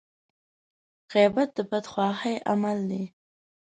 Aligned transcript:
غيبت 1.13 1.49
د 1.57 1.57
بدخواهي 1.69 2.35
عمل 2.49 2.79
دی. 2.89 3.03